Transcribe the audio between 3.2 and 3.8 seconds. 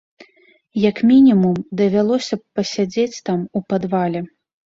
там у